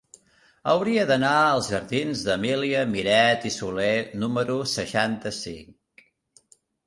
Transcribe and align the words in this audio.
Hauria 0.71 1.01
d'anar 1.09 1.33
als 1.49 1.67
jardins 1.73 2.23
d'Emília 2.29 2.81
Miret 2.95 3.45
i 3.51 3.53
Soler 3.57 3.91
número 4.23 4.55
seixanta-cinc. 4.73 6.05